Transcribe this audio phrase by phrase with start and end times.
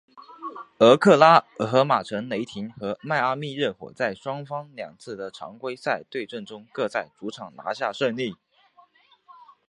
[0.79, 8.35] 俄克拉何马城雷霆和迈阿密热火在双方的两次的常规赛对阵中各在主场拿下胜利。